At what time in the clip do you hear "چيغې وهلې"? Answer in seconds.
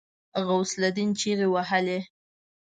1.19-1.99